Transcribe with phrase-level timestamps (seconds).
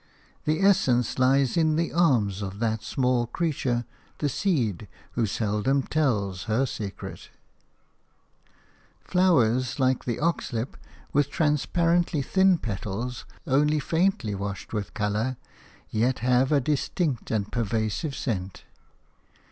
[0.45, 3.85] The essence lies in the arms of that small creature,
[4.17, 7.29] the seed, who seldom tells her secret.
[9.03, 10.75] Flowers like the oxlip,
[11.13, 15.37] with transparently thin petals, only faintly washed with colour,
[15.91, 18.63] yet have a distinct and pervasive scent.